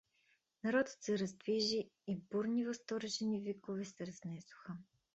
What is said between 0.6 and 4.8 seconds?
Народът се раздвижи и бурни възторжени викове се разнесоха.